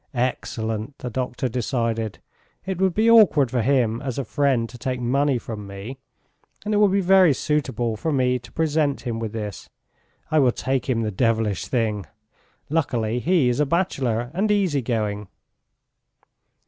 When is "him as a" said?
3.61-4.25